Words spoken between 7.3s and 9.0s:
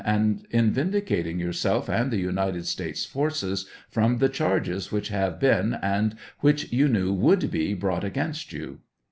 be brought against you